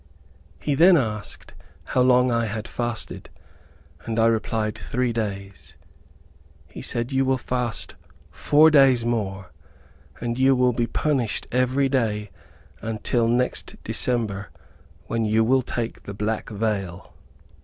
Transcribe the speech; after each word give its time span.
He 0.59 0.73
then 0.73 0.97
asked 0.97 1.53
how 1.83 2.01
long 2.01 2.31
I 2.31 2.45
had 2.47 2.67
fasted, 2.67 3.29
and 4.03 4.17
I 4.17 4.25
replied, 4.25 4.75
"Three 4.79 5.13
days." 5.13 5.77
He 6.65 6.81
said, 6.81 7.11
"You 7.11 7.23
will 7.23 7.37
fast 7.37 7.93
four 8.31 8.71
days 8.71 9.05
more, 9.05 9.51
and 10.19 10.39
you 10.39 10.55
will 10.55 10.73
be 10.73 10.87
punished 10.87 11.45
every 11.51 11.87
day 11.87 12.31
until 12.81 13.27
next 13.27 13.75
December, 13.83 14.49
when 15.05 15.23
you 15.23 15.43
will 15.43 15.61
take 15.61 16.01
the 16.01 16.15
black 16.15 16.49
veil." 16.49 17.13